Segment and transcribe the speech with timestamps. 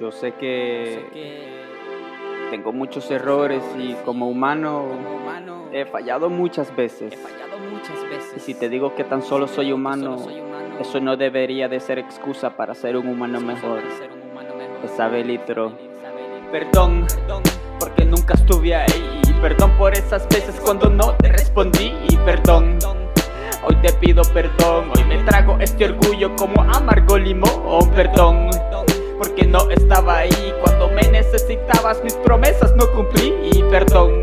[0.00, 1.06] Yo sé que
[2.50, 4.88] tengo muchos errores y como humano
[5.72, 7.14] he fallado muchas veces.
[8.36, 10.16] Y si te digo que tan solo soy humano,
[10.80, 13.82] eso no debería de ser excusa para ser un humano mejor.
[15.24, 15.72] litro.
[16.52, 17.06] Perdón,
[17.80, 19.22] porque nunca estuve ahí.
[19.40, 21.92] Perdón por esas veces cuando no te respondí.
[22.08, 22.78] Y perdón,
[23.64, 24.90] hoy te pido perdón.
[24.94, 27.90] Hoy me trago este orgullo como amargo limón.
[27.94, 28.50] Perdón
[29.18, 34.20] porque no estaba ahí cuando me necesitabas, mis promesas no cumplí y perdón.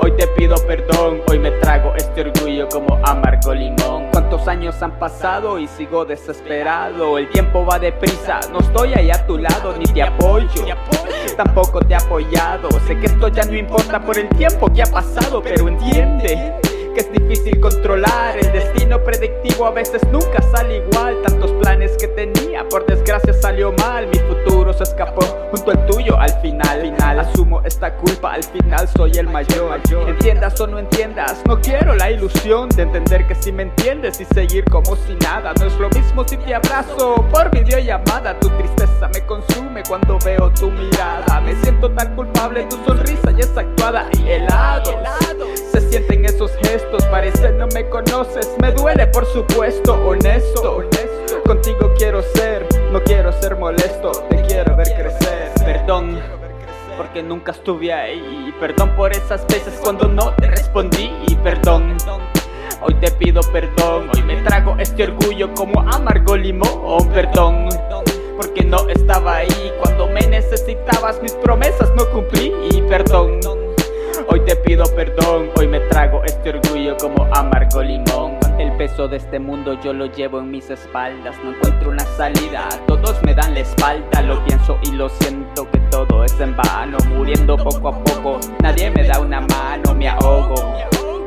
[0.00, 4.08] Hoy te pido perdón, hoy me trago este orgullo como amargo limón.
[4.12, 7.18] Cuántos años han pasado y sigo desesperado.
[7.18, 10.48] El tiempo va deprisa, no estoy ahí a tu lado ni te apoyo.
[11.36, 12.68] Tampoco te he apoyado.
[12.86, 16.54] Sé que esto ya no importa por el tiempo que ha pasado, pero entiende
[16.96, 22.08] que es difícil controlar El destino predictivo a veces nunca sale igual Tantos planes que
[22.08, 23.95] tenía, por desgracia salió mal
[24.76, 27.20] se escapó junto al tuyo al final, final.
[27.20, 29.80] Asumo esta culpa, al final soy el mayor.
[30.06, 34.24] Entiendas o no entiendas, no quiero la ilusión De entender que si me entiendes y
[34.26, 38.38] seguir como si nada No es lo mismo si te abrazo por videollamada.
[38.38, 41.40] Tu tristeza me consume cuando veo tu mirada.
[41.40, 44.92] Me siento tan culpable, tu sonrisa ya es actuada y helado.
[45.72, 51.42] Se sienten esos gestos Parece no me conoces, me duele por supuesto, honesto, honesto.
[51.44, 55.52] Contigo quiero ser, no quiero ser molesto, te quiero ver crecer.
[55.64, 56.18] Perdón,
[56.96, 58.54] porque nunca estuve ahí.
[58.58, 61.10] Perdón por esas veces cuando no te respondí.
[61.42, 61.96] Perdón,
[62.80, 64.08] hoy te pido perdón.
[64.14, 67.08] Hoy me trago este orgullo como amargo limón.
[67.12, 67.68] Perdón,
[68.36, 71.20] porque no estaba ahí cuando me necesitabas.
[71.20, 72.54] Mis promesas no cumplí.
[72.88, 73.40] Perdón.
[74.28, 78.45] Hoy te pido perdón, hoy me trago este orgullo como amargo limón.
[78.58, 82.68] El peso de este mundo yo lo llevo en mis espaldas, no encuentro una salida,
[82.86, 86.96] todos me dan la espalda, lo pienso y lo siento que todo es en vano,
[87.08, 90.54] muriendo poco a poco, nadie me da una mano, me ahogo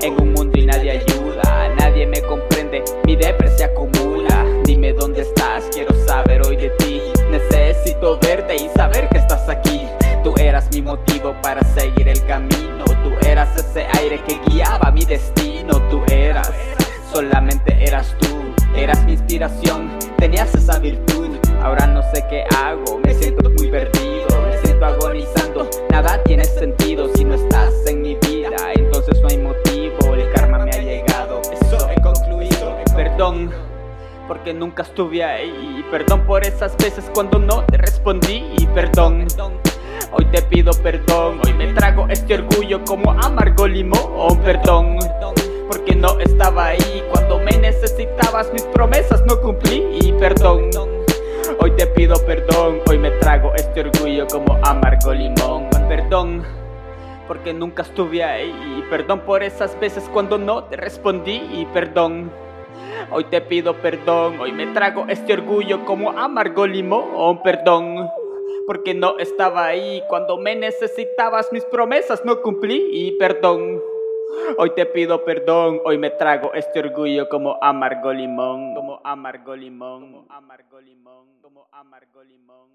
[0.02, 5.70] en un mundo y nadie ayuda, nadie me comprende, mi depresión acumula, dime dónde estás,
[5.72, 9.82] quiero saber hoy de ti, necesito verte y saber que estás aquí.
[10.24, 12.84] Tú eras mi motivo para seguir el camino.
[13.03, 15.80] Tú eras ese aire que guiaba mi destino.
[15.90, 16.52] Tú eras,
[17.12, 18.28] solamente eras tú
[18.75, 21.38] Eras mi inspiración, tenías esa virtud.
[21.62, 27.09] Ahora no sé qué hago, me siento muy perdido Me siento agonizando, nada tiene sentido
[27.16, 31.42] Si no estás en mi vida, entonces no hay motivo El karma me ha llegado,
[31.42, 32.78] eso he concluido.
[32.96, 33.52] Perdón
[34.28, 35.84] porque nunca estuve ahí.
[35.90, 38.46] Perdón por esas veces cuando no te respondí.
[38.76, 39.26] Perdón
[40.12, 44.97] Hoy te pido perdón, hoy me trago este orgullo como amargo limón, perdón.
[49.29, 50.72] No cumplí y perdón.
[51.59, 56.44] Hoy te pido perdón, hoy me trago este orgullo como amargo limón, perdón.
[57.28, 62.31] Porque nunca estuve ahí, perdón por esas veces cuando no te respondí y perdón.
[63.12, 68.09] Hoy te pido perdón, hoy me trago este orgullo como amargo limón, perdón
[68.66, 73.81] porque no estaba ahí cuando me necesitabas, mis promesas no cumplí y perdón.
[74.57, 80.12] Hoy te pido perdón, hoy me trago este orgullo como amargo limón, como amargo limón,
[80.12, 82.69] como amargo limón, como amargo limón.